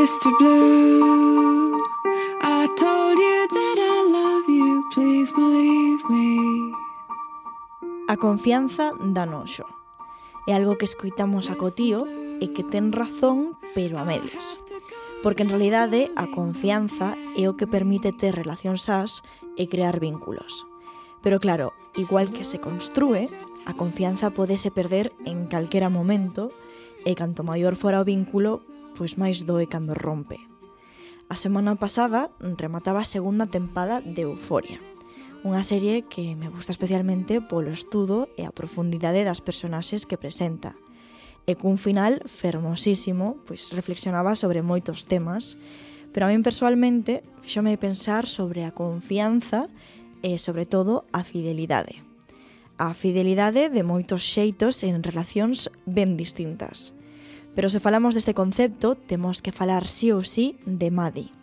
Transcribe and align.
Mr. 0.00 0.32
Blue, 0.38 1.76
I 2.40 2.66
told 2.74 3.18
you 3.18 3.46
that 3.52 3.76
I 3.76 4.00
love 4.08 4.48
you, 4.48 4.88
please 4.94 5.30
believe 5.30 6.00
me. 6.08 6.72
A 8.08 8.16
confianza 8.16 8.92
da 8.96 9.26
noxo. 9.26 9.68
É 10.48 10.56
algo 10.56 10.80
que 10.80 10.88
escoitamos 10.88 11.52
a 11.52 11.60
cotío 11.60 12.08
e 12.40 12.48
que 12.56 12.64
ten 12.64 12.96
razón, 12.96 13.60
pero 13.76 14.00
a 14.00 14.08
medias. 14.08 14.56
Porque 15.20 15.44
en 15.44 15.52
realidade 15.52 16.08
a 16.16 16.32
confianza 16.32 17.12
é 17.36 17.44
o 17.52 17.60
que 17.60 17.68
permite 17.68 18.16
ter 18.16 18.32
relacións 18.32 18.88
sás 18.88 19.20
e 19.60 19.68
crear 19.68 20.00
vínculos. 20.00 20.64
Pero 21.20 21.36
claro, 21.44 21.76
igual 21.92 22.32
que 22.32 22.48
se 22.48 22.56
construe, 22.56 23.28
a 23.68 23.76
confianza 23.76 24.32
podese 24.32 24.72
perder 24.72 25.12
en 25.28 25.44
calquera 25.44 25.92
momento 25.92 26.48
e 27.04 27.12
canto 27.12 27.44
maior 27.44 27.76
fora 27.76 28.00
o 28.00 28.08
vínculo, 28.08 28.64
pois 29.00 29.16
máis 29.16 29.48
doe 29.48 29.64
cando 29.64 29.96
rompe. 29.96 30.36
A 31.32 31.36
semana 31.40 31.72
pasada 31.80 32.28
remataba 32.36 33.00
a 33.00 33.08
segunda 33.08 33.48
tempada 33.48 34.04
de 34.04 34.28
Euforia, 34.28 34.76
unha 35.40 35.64
serie 35.64 36.04
que 36.04 36.36
me 36.36 36.52
gusta 36.52 36.76
especialmente 36.76 37.40
polo 37.40 37.72
estudo 37.72 38.28
e 38.36 38.44
a 38.44 38.52
profundidade 38.52 39.24
das 39.24 39.40
personaxes 39.40 40.04
que 40.04 40.20
presenta, 40.20 40.76
e 41.48 41.56
cun 41.56 41.80
final 41.80 42.20
fermosísimo, 42.28 43.40
pois 43.48 43.72
reflexionaba 43.72 44.36
sobre 44.36 44.60
moitos 44.60 45.08
temas, 45.08 45.56
pero 46.12 46.28
a 46.28 46.30
min 46.36 46.44
persoalmente 46.44 47.24
fixome 47.40 47.80
pensar 47.80 48.28
sobre 48.28 48.68
a 48.68 48.76
confianza 48.76 49.72
e, 50.20 50.36
sobre 50.36 50.68
todo, 50.68 51.08
a 51.16 51.24
fidelidade 51.24 52.04
a 52.80 52.96
fidelidade 52.96 53.68
de 53.68 53.84
moitos 53.84 54.24
xeitos 54.24 54.84
en 54.88 55.04
relacións 55.04 55.68
ben 55.84 56.16
distintas. 56.16 56.96
Pero 57.54 57.68
se 57.68 57.82
falamos 57.82 58.14
deste 58.14 58.34
concepto, 58.34 58.94
temos 58.94 59.42
que 59.42 59.50
falar 59.50 59.90
sí 59.90 60.14
ou 60.14 60.22
sí 60.22 60.58
de 60.66 60.94
Madi, 60.94 61.34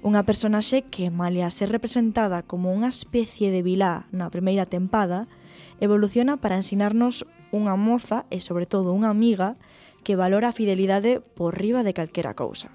unha 0.00 0.24
personaxe 0.24 0.88
que, 0.88 1.12
malia 1.12 1.52
ser 1.52 1.68
representada 1.68 2.40
como 2.40 2.72
unha 2.72 2.88
especie 2.88 3.52
de 3.52 3.60
vilá 3.60 4.08
na 4.16 4.32
primeira 4.32 4.64
tempada, 4.64 5.28
evoluciona 5.76 6.40
para 6.40 6.56
ensinarnos 6.56 7.28
unha 7.52 7.76
moza 7.76 8.24
e, 8.32 8.40
sobre 8.40 8.64
todo, 8.64 8.96
unha 8.96 9.12
amiga 9.12 9.60
que 10.00 10.16
valora 10.16 10.48
a 10.48 10.56
fidelidade 10.56 11.20
por 11.20 11.60
riba 11.60 11.84
de 11.84 11.92
calquera 11.92 12.32
cousa. 12.32 12.72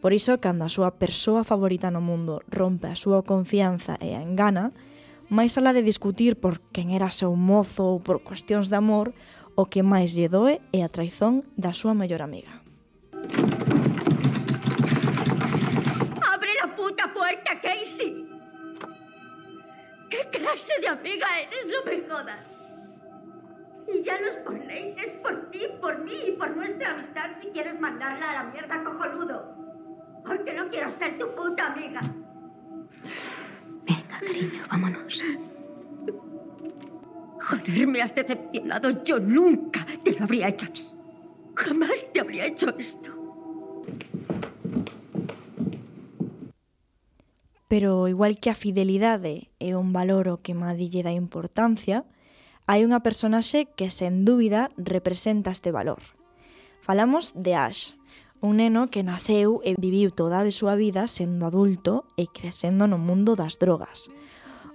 Por 0.00 0.16
iso, 0.16 0.40
cando 0.40 0.64
a 0.64 0.72
súa 0.72 0.96
persoa 0.96 1.44
favorita 1.44 1.92
no 1.92 2.00
mundo 2.00 2.40
rompe 2.48 2.88
a 2.88 2.96
súa 2.96 3.20
confianza 3.26 4.00
e 4.00 4.16
a 4.16 4.24
engana, 4.24 4.72
máis 5.28 5.52
alá 5.60 5.76
de 5.76 5.84
discutir 5.84 6.40
por 6.40 6.64
quen 6.72 6.96
era 6.96 7.12
seu 7.12 7.36
mozo 7.36 7.92
ou 7.92 8.00
por 8.00 8.24
cuestións 8.24 8.72
de 8.72 8.80
amor, 8.80 9.12
O 9.58 9.66
que 9.66 9.82
máis 9.82 10.14
lle 10.14 10.30
doe 10.30 10.62
é 10.70 10.86
a 10.86 10.92
traizón 10.94 11.42
da 11.58 11.74
súa 11.74 11.90
mellor 11.90 12.22
amiga. 12.22 12.62
Abre 16.22 16.52
la 16.62 16.68
puta 16.78 17.10
puerta, 17.10 17.58
Casey. 17.58 18.22
¿Qué 20.06 20.22
clase 20.30 20.74
de 20.78 20.86
amiga 20.86 21.26
eres? 21.42 21.66
No 21.74 21.80
me 21.82 21.98
jodas. 22.06 22.46
Y 23.90 24.04
ya 24.06 24.14
los 24.20 24.36
ponéis, 24.46 24.94
es 24.94 25.12
por 25.24 25.50
ti, 25.50 25.66
por 25.82 26.04
mí 26.06 26.18
y 26.28 26.32
por 26.38 26.54
nuestra 26.54 26.94
amistad 26.94 27.28
si 27.42 27.48
quieres 27.48 27.80
mandarla 27.80 28.30
a 28.30 28.34
la 28.38 28.44
mierda, 28.52 28.84
cojonudo. 28.84 29.38
Porque 30.24 30.54
no 30.54 30.70
quiero 30.70 30.88
ser 30.92 31.18
tu 31.18 31.34
puta 31.34 31.72
amiga. 31.72 32.00
Venga, 33.82 34.18
cariño, 34.22 34.62
vámonos. 34.70 35.18
Joder, 37.48 37.86
me 37.86 38.02
has 38.02 38.14
decepcionado. 38.14 39.02
Yo 39.04 39.18
nunca 39.18 39.86
te 40.04 40.12
lo 40.12 40.24
habría 40.24 40.48
hecho 40.48 40.66
a 40.66 40.68
ti. 40.68 40.86
Jamás 41.54 42.06
te 42.12 42.20
habría 42.20 42.44
hecho 42.44 42.68
esto. 42.76 43.10
Pero 47.68 48.08
igual 48.08 48.38
que 48.38 48.50
a 48.50 48.54
fidelidade 48.54 49.48
é 49.60 49.76
un 49.76 49.92
valor 49.92 50.28
o 50.28 50.40
que 50.44 50.52
Madille 50.52 51.00
dá 51.00 51.12
importancia, 51.12 52.04
hai 52.68 52.84
unha 52.84 53.00
personaxe 53.00 53.64
que 53.64 53.88
sen 53.88 54.28
dúbida 54.28 54.68
representa 54.76 55.48
este 55.48 55.72
valor. 55.72 56.04
Falamos 56.84 57.32
de 57.32 57.56
Ash, 57.56 57.96
un 58.44 58.60
neno 58.60 58.92
que 58.92 59.04
naceu 59.04 59.64
e 59.64 59.72
viviu 59.76 60.12
toda 60.12 60.44
a 60.44 60.52
súa 60.52 60.76
vida 60.76 61.08
sendo 61.08 61.48
adulto 61.48 62.04
e 62.20 62.28
crecendo 62.28 62.84
no 62.84 63.00
mundo 63.00 63.40
das 63.40 63.56
drogas, 63.56 64.12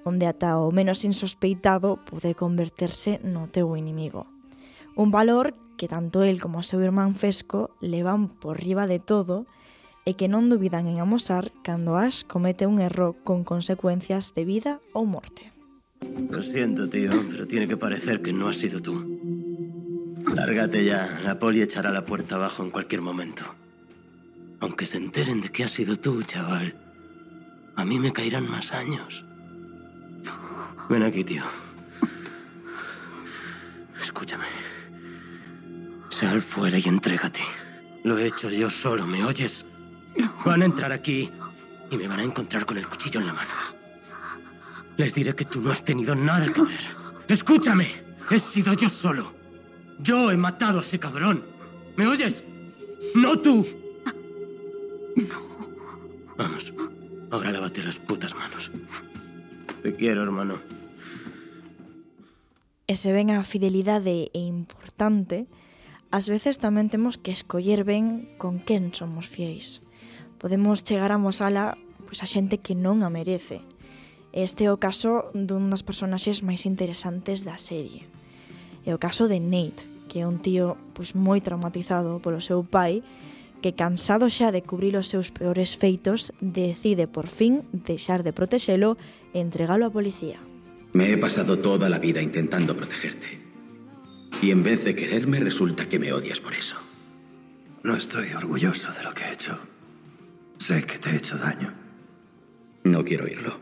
onde 0.03 0.27
ata 0.27 0.59
o 0.59 0.71
menos 0.71 1.07
insospeitado 1.07 1.99
pode 2.03 2.35
converterse 2.35 3.23
no 3.23 3.47
teu 3.47 3.75
inimigo. 3.75 4.27
Un 4.95 5.09
valor 5.09 5.55
que 5.77 5.87
tanto 5.87 6.23
el 6.23 6.39
como 6.39 6.61
o 6.61 6.67
seu 6.67 6.79
irmán 6.83 7.15
Fesco 7.15 7.73
levan 7.81 8.29
por 8.29 8.61
riba 8.61 8.85
de 8.85 8.99
todo 8.99 9.47
e 10.03 10.19
que 10.19 10.27
non 10.27 10.51
dubidan 10.51 10.85
en 10.91 10.99
amosar 10.99 11.55
cando 11.63 11.95
Ash 11.95 12.27
comete 12.27 12.67
un 12.67 12.83
erro 12.83 13.15
con 13.23 13.47
consecuencias 13.47 14.35
de 14.35 14.43
vida 14.43 14.83
ou 14.91 15.07
morte. 15.07 15.49
Lo 16.29 16.43
siento, 16.43 16.89
tío, 16.91 17.11
pero 17.31 17.47
tiene 17.47 17.67
que 17.67 17.79
parecer 17.79 18.21
que 18.21 18.35
no 18.35 18.51
has 18.51 18.59
sido 18.59 18.83
tú. 18.83 18.99
Lárgate 20.35 20.83
ya, 20.83 21.19
la 21.23 21.39
poli 21.39 21.61
echará 21.61 21.91
la 21.91 22.05
puerta 22.05 22.35
abajo 22.35 22.63
en 22.63 22.71
cualquier 22.71 23.01
momento. 23.01 23.43
Aunque 24.59 24.85
se 24.85 24.97
enteren 24.97 25.41
de 25.41 25.49
que 25.49 25.63
has 25.63 25.71
sido 25.71 25.95
tú, 25.95 26.23
chaval, 26.23 26.75
a 27.75 27.85
mí 27.85 27.99
me 27.99 28.11
caerán 28.11 28.49
más 28.49 28.73
años. 28.73 29.25
Ven 30.89 31.03
aquí, 31.03 31.23
tío. 31.23 31.43
Escúchame. 34.01 34.45
Sal 36.09 36.41
fuera 36.41 36.77
y 36.77 36.87
entrégate. 36.87 37.41
Lo 38.03 38.17
he 38.17 38.27
hecho 38.27 38.49
yo 38.49 38.69
solo, 38.69 39.07
¿me 39.07 39.23
oyes? 39.23 39.65
Van 40.45 40.61
a 40.61 40.65
entrar 40.65 40.91
aquí 40.91 41.31
y 41.89 41.97
me 41.97 42.07
van 42.07 42.19
a 42.19 42.23
encontrar 42.23 42.65
con 42.65 42.77
el 42.77 42.87
cuchillo 42.87 43.19
en 43.19 43.27
la 43.27 43.33
mano. 43.33 43.51
Les 44.97 45.13
diré 45.15 45.33
que 45.33 45.45
tú 45.45 45.61
no 45.61 45.71
has 45.71 45.83
tenido 45.83 46.13
nada 46.15 46.45
que 46.51 46.61
ver. 46.61 46.79
Escúchame. 47.27 47.89
He 48.29 48.39
sido 48.39 48.73
yo 48.73 48.89
solo. 48.89 49.33
Yo 49.99 50.31
he 50.31 50.37
matado 50.37 50.79
a 50.79 50.81
ese 50.81 50.99
cabrón. 50.99 51.43
¿Me 51.95 52.07
oyes? 52.07 52.43
No 53.15 53.39
tú. 53.39 53.65
Vamos. 56.37 56.73
Ahora 57.31 57.51
lávate 57.51 57.83
las 57.83 57.97
putas 57.97 58.35
manos. 58.35 58.71
Te 59.81 59.95
quiero, 59.95 60.23
hermano. 60.23 60.59
e 62.87 62.99
se 62.99 63.15
ben 63.15 63.31
a 63.31 63.47
fidelidade 63.47 64.27
é 64.35 64.43
importante, 64.43 65.47
ás 66.11 66.27
veces 66.27 66.59
tamén 66.59 66.91
temos 66.91 67.15
que 67.15 67.31
escoller 67.31 67.87
ben 67.87 68.27
con 68.35 68.59
quen 68.59 68.91
somos 68.91 69.31
fiéis. 69.31 69.79
Podemos 70.35 70.83
chegar 70.83 71.15
a 71.15 71.21
mosala 71.21 71.79
pois, 72.03 72.19
a 72.19 72.27
xente 72.27 72.59
que 72.59 72.75
non 72.75 73.01
a 73.01 73.09
merece. 73.09 73.63
Este 74.35 74.67
é 74.67 74.69
o 74.69 74.81
caso 74.81 75.31
dun 75.31 75.71
dos 75.71 75.87
personaxes 75.87 76.43
máis 76.43 76.67
interesantes 76.67 77.47
da 77.47 77.55
serie. 77.55 78.03
É 78.83 78.91
o 78.91 78.99
caso 78.99 79.31
de 79.31 79.39
Nate, 79.39 79.87
que 80.11 80.19
é 80.19 80.27
un 80.27 80.43
tío 80.43 80.75
pois 80.91 81.15
moi 81.15 81.39
traumatizado 81.39 82.19
polo 82.19 82.43
seu 82.43 82.67
pai, 82.67 82.99
que 83.63 83.79
cansado 83.79 84.27
xa 84.27 84.51
de 84.51 84.59
cubrir 84.59 84.99
os 84.99 85.07
seus 85.07 85.31
peores 85.31 85.79
feitos, 85.79 86.35
decide 86.43 87.07
por 87.07 87.31
fin 87.31 87.63
deixar 87.71 88.27
de 88.27 88.35
protexelo 88.35 88.99
e 89.31 89.39
entregalo 89.39 89.87
á 89.87 89.89
policía. 89.89 90.43
Me 90.93 91.11
he 91.11 91.17
pasado 91.17 91.57
toda 91.57 91.89
la 91.89 91.97
vida 91.97 92.21
intentando 92.21 92.75
protegerte. 92.75 93.39
Y 94.41 94.51
en 94.51 94.61
vez 94.61 94.83
de 94.85 94.95
quererme, 94.95 95.39
resulta 95.39 95.89
que 95.89 95.97
me 95.97 96.13
odias 96.13 96.39
por 96.39 96.53
eso. 96.53 96.77
No 97.81 97.95
estoy 97.95 98.31
orgulloso 98.33 98.91
de 98.91 99.03
lo 99.03 99.13
que 99.13 99.23
he 99.23 99.33
hecho. 99.33 99.57
Sé 100.57 100.85
que 100.85 100.99
te 100.99 101.09
he 101.09 101.15
hecho 101.15 101.37
daño. 101.37 101.73
No 102.83 103.03
quiero 103.03 103.25
oírlo. 103.25 103.59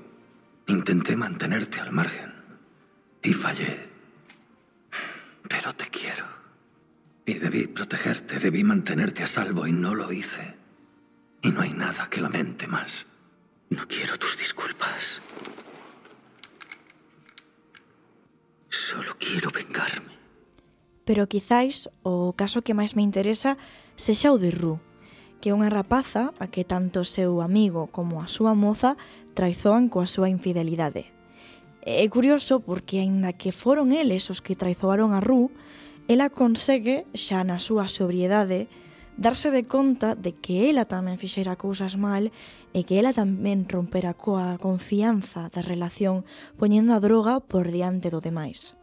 Intenté 0.68 1.16
mantenerte 1.16 1.80
al 1.80 1.92
margen. 1.92 2.34
Y 3.24 3.34
fallé. 3.34 3.80
Pero 5.48 5.74
te 5.74 5.86
quiero. 5.86 6.26
Y 7.26 7.36
debí 7.36 7.68
protegerte, 7.68 8.40
debí 8.40 8.64
mantenerte 8.64 9.24
a 9.24 9.28
salvo 9.28 9.66
y 9.68 9.72
no 9.72 9.96
lo 9.96 10.12
hice. 10.12 10.58
Y 11.42 11.50
no 11.52 11.62
hay 11.62 11.72
nada 11.72 12.10
que 12.10 12.20
lamente 12.20 12.68
más. 12.68 13.06
No 13.70 13.88
quiero 13.88 14.18
pero 21.12 21.28
quizáis 21.28 21.92
o 22.08 22.32
caso 22.40 22.64
que 22.64 22.72
máis 22.72 22.96
me 22.96 23.04
interesa 23.04 23.60
sexa 24.00 24.32
o 24.32 24.40
de 24.40 24.48
Ru, 24.48 24.80
que 25.44 25.52
é 25.52 25.54
unha 25.54 25.68
rapaza 25.68 26.32
a 26.40 26.48
que 26.48 26.64
tanto 26.64 27.04
o 27.04 27.10
seu 27.18 27.44
amigo 27.44 27.92
como 27.92 28.24
a 28.24 28.32
súa 28.32 28.56
moza 28.56 28.96
traizoan 29.36 29.92
coa 29.92 30.08
súa 30.08 30.32
infidelidade. 30.32 31.12
É 31.84 32.08
curioso 32.08 32.64
porque, 32.64 33.04
aínda 33.04 33.36
que 33.36 33.52
foron 33.52 33.92
eles 33.92 34.32
os 34.32 34.40
que 34.40 34.56
traizoaron 34.56 35.12
a 35.12 35.20
Ru, 35.20 35.52
ela 36.08 36.32
consegue, 36.32 37.04
xa 37.12 37.44
na 37.44 37.60
súa 37.60 37.92
sobriedade, 37.92 38.72
darse 39.20 39.52
de 39.52 39.68
conta 39.68 40.16
de 40.16 40.32
que 40.40 40.72
ela 40.72 40.88
tamén 40.88 41.20
fixera 41.20 41.60
cousas 41.60 42.00
mal 42.00 42.32
e 42.72 42.88
que 42.88 43.04
ela 43.04 43.12
tamén 43.12 43.68
rompera 43.68 44.16
coa 44.16 44.56
confianza 44.64 45.52
da 45.52 45.60
relación 45.60 46.24
poñendo 46.56 46.96
a 46.96 47.04
droga 47.04 47.44
por 47.44 47.68
diante 47.68 48.08
do 48.08 48.24
demais. 48.24 48.80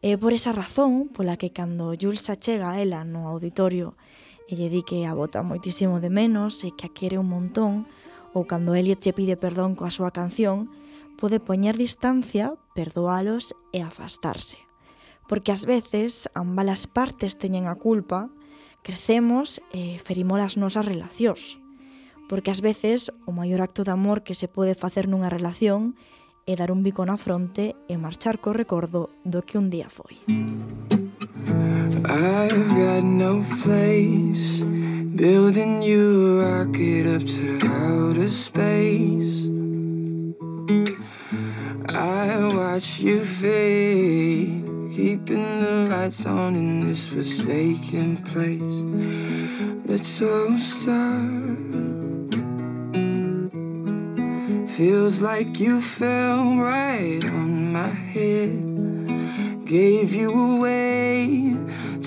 É 0.00 0.14
por 0.14 0.30
esa 0.30 0.54
razón 0.54 1.10
pola 1.10 1.34
que 1.34 1.50
cando 1.50 1.90
Jules 1.98 2.30
achega 2.30 2.70
a 2.70 2.78
ela 2.78 3.02
no 3.02 3.26
auditorio 3.26 3.98
e 4.46 4.54
lle 4.54 4.70
di 4.70 4.86
que 4.86 5.02
a 5.02 5.12
bota 5.12 5.42
moitísimo 5.42 5.98
de 5.98 6.06
menos 6.06 6.62
e 6.62 6.70
que 6.70 6.86
a 6.86 6.94
quere 6.94 7.18
un 7.18 7.26
montón, 7.26 7.82
ou 8.30 8.46
cando 8.46 8.78
Elliot 8.78 9.02
lle 9.02 9.10
pide 9.10 9.34
perdón 9.34 9.74
coa 9.74 9.90
súa 9.90 10.14
canción, 10.14 10.70
pode 11.18 11.42
poñer 11.42 11.74
distancia, 11.74 12.54
perdoalos 12.78 13.58
e 13.74 13.82
afastarse. 13.82 14.62
Porque 15.26 15.50
ás 15.50 15.66
veces 15.66 16.30
ambas 16.30 16.86
partes 16.86 17.34
teñen 17.34 17.66
a 17.66 17.74
culpa, 17.74 18.30
crecemos 18.86 19.58
e 19.74 19.98
ferimos 19.98 20.38
as 20.38 20.54
nosas 20.54 20.86
relacións. 20.86 21.58
Porque 22.30 22.54
ás 22.54 22.62
veces 22.62 23.10
o 23.26 23.34
maior 23.34 23.66
acto 23.66 23.82
de 23.82 23.90
amor 23.90 24.22
que 24.22 24.38
se 24.38 24.46
pode 24.46 24.78
facer 24.78 25.10
nunha 25.10 25.26
relación 25.26 25.98
é 26.48 26.56
dar 26.56 26.70
un 26.72 26.82
bico 26.82 27.04
na 27.04 27.18
fronte 27.18 27.76
e 27.86 27.98
marchar 27.98 28.40
co 28.40 28.56
recordo 28.56 29.10
do 29.22 29.42
que 29.44 29.58
un 29.58 29.68
día 29.68 29.88
foi. 29.90 30.16
I've 32.08 32.72
got 32.72 33.04
no 33.04 33.44
place 33.62 34.64
building 35.14 35.82
you 35.82 36.40
a 36.40 36.64
rocket 36.64 37.04
up 37.06 37.24
to 37.36 37.60
outer 37.68 38.30
space. 38.30 39.44
I 41.90 42.48
watch 42.56 43.00
you 43.00 43.24
fade, 43.24 44.64
keeping 44.96 45.60
the 45.60 45.88
lights 45.90 46.24
on 46.24 46.56
in 46.56 46.80
this 46.80 47.04
forsaken 47.04 48.24
place. 48.24 48.80
Let's 49.84 50.22
all 50.22 50.56
start. 50.56 51.97
Feels 54.78 55.18
like 55.20 55.58
you 55.58 55.80
fell 55.80 56.54
right 56.54 57.24
on 57.24 57.72
my 57.72 57.88
head. 57.88 59.66
Gave 59.66 60.14
you 60.14 60.30
away 60.30 61.52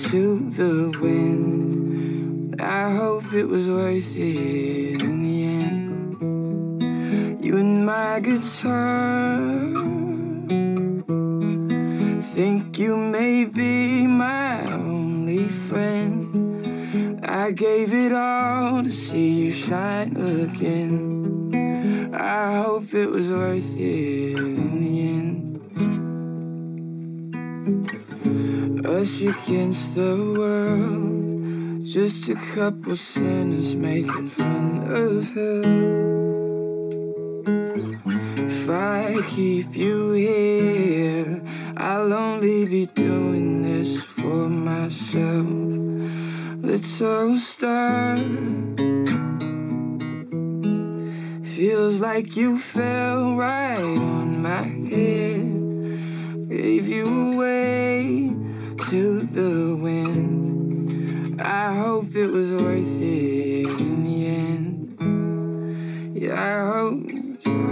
to 0.08 0.50
the 0.56 0.90
wind. 0.98 2.58
I 2.58 2.90
hope 2.90 3.34
it 3.34 3.44
was 3.44 3.68
worth 3.68 4.16
it 4.16 5.02
in 5.02 5.22
the 5.22 5.44
end. 5.44 7.44
You 7.44 7.58
and 7.58 7.84
my 7.84 8.20
guitar. 8.20 9.50
Think 12.22 12.78
you 12.78 12.96
may 12.96 13.44
be 13.44 14.06
my 14.06 14.64
only 14.72 15.46
friend. 15.46 17.20
I 17.22 17.50
gave 17.50 17.92
it 17.92 18.14
all 18.14 18.82
to 18.82 18.90
see 18.90 19.28
you 19.28 19.52
shine 19.52 20.16
again. 20.16 21.11
I 22.14 22.62
hope 22.62 22.92
it 22.92 23.06
was 23.06 23.30
worth 23.30 23.78
it 23.78 24.38
in 24.38 24.84
the 24.84 25.00
end. 28.76 28.86
Us 28.86 29.22
against 29.22 29.94
the 29.94 30.16
world, 30.36 31.86
just 31.86 32.28
a 32.28 32.34
couple 32.54 32.96
sinners 32.96 33.74
making 33.74 34.28
fun 34.28 34.92
of 34.92 35.32
hell. 35.32 35.62
If 38.46 38.68
I 38.68 39.22
keep 39.28 39.74
you 39.74 40.10
here, 40.10 41.42
I'll 41.78 42.12
only 42.12 42.66
be 42.66 42.84
doing 42.86 43.62
this 43.62 44.02
for 44.02 44.50
myself. 44.50 45.46
Let's 46.60 47.00
all 47.00 47.38
start. 47.38 48.20
Feels 51.72 52.02
like 52.02 52.36
you 52.36 52.58
fell 52.58 53.34
right 53.34 53.78
on 53.78 54.42
my 54.42 54.62
head. 54.90 56.46
Gave 56.50 56.86
you 56.86 57.32
away 57.32 58.30
to 58.90 59.22
the 59.32 59.74
wind. 59.76 61.40
I 61.40 61.74
hope 61.74 62.14
it 62.14 62.26
was 62.26 62.50
worth 62.62 63.00
it 63.00 63.80
in 63.80 64.04
the 64.04 64.26
end. 64.26 66.14
Yeah, 66.14 66.34
I 66.34 66.60
hope. 66.74 67.71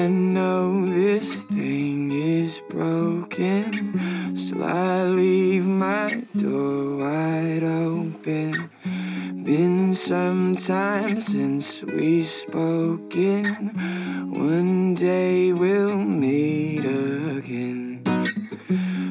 I 0.00 0.06
know 0.06 0.86
this 0.86 1.42
thing 1.42 2.10
is 2.10 2.62
broken. 2.70 4.34
Still, 4.34 4.64
I 4.64 5.02
leave 5.04 5.66
my 5.66 6.24
door 6.36 6.96
wide 6.96 7.64
open. 7.64 8.70
Been 9.44 9.92
some 9.92 10.56
time 10.56 11.20
since 11.20 11.82
we 11.82 12.22
spoken. 12.22 13.52
One 14.32 14.94
day 14.94 15.52
we'll 15.52 15.98
meet 15.98 16.86
again. 16.86 18.02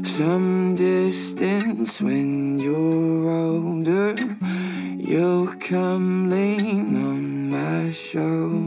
Some 0.03 0.73
distance 0.73 2.01
when 2.01 2.57
you're 2.57 3.29
older, 3.29 4.15
you'll 4.97 5.53
come 5.59 6.31
lean 6.31 6.95
on 6.95 7.51
my 7.51 7.91
shoulder. 7.91 8.58